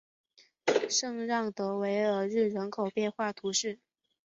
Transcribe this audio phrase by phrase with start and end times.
[0.89, 3.77] 圣让德韦尔日人口变化图示